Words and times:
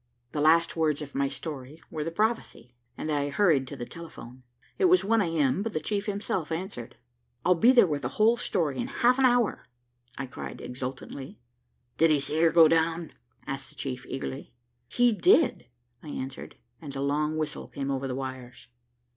The 0.31 0.41
last 0.41 0.75
words 0.75 1.03
of 1.03 1.13
my 1.13 1.27
story 1.27 1.79
were 1.91 2.03
the 2.03 2.09
prophecy, 2.09 2.73
and 2.97 3.11
I 3.11 3.29
hurried 3.29 3.67
to 3.67 3.75
the 3.75 3.85
telephone. 3.85 4.41
It 4.79 4.85
was 4.85 5.05
1 5.05 5.21
a. 5.21 5.37
m., 5.37 5.61
but 5.61 5.73
the 5.73 5.79
chief 5.79 6.07
himself 6.07 6.51
answered. 6.51 6.95
"I'll 7.45 7.53
be 7.53 7.71
there 7.71 7.85
with 7.85 8.01
the 8.01 8.07
whole 8.17 8.35
story 8.35 8.79
in 8.79 8.87
half 8.87 9.19
an 9.19 9.25
hour," 9.25 9.67
I 10.17 10.25
cried 10.25 10.59
exultantly. 10.59 11.37
"Did 11.99 12.09
he 12.09 12.19
see 12.19 12.41
her 12.41 12.49
go 12.51 12.67
down?" 12.67 13.11
asked 13.45 13.69
the 13.69 13.75
chief 13.75 14.07
eagerly. 14.07 14.55
"He 14.87 15.11
did," 15.11 15.67
I 16.01 16.07
answered, 16.09 16.55
and 16.81 16.95
a 16.95 17.01
long 17.03 17.37
whistle 17.37 17.67
came 17.67 17.91
over 17.91 18.07
the 18.07 18.15
wires. 18.15 18.69